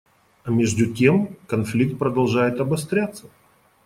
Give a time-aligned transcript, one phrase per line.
[0.43, 3.27] А между тем конфликт продолжает обостряться.